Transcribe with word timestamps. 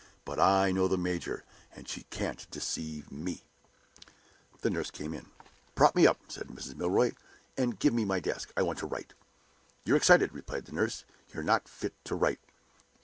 "But 0.25 0.39
I 0.39 0.71
know 0.71 0.87
the 0.87 0.97
major; 0.97 1.43
and 1.75 1.87
she 1.87 2.05
can't 2.09 2.49
deceive 2.49 3.11
me!" 3.11 3.43
The 4.61 4.71
nurse 4.71 4.89
came 4.89 5.13
in. 5.13 5.27
"Prop 5.75 5.95
me 5.95 6.07
up," 6.07 6.19
said 6.27 6.47
Mrs. 6.47 6.73
Milroy. 6.75 7.11
"And 7.55 7.77
give 7.77 7.93
me 7.93 8.03
my 8.03 8.19
desk. 8.19 8.51
I 8.57 8.63
want 8.63 8.79
to 8.79 8.87
write." 8.87 9.13
"You're 9.85 9.97
excited," 9.97 10.33
replied 10.33 10.65
the 10.65 10.71
nurse. 10.71 11.05
"You're 11.31 11.43
not 11.43 11.67
fit 11.69 11.93
to 12.05 12.15
write." 12.15 12.39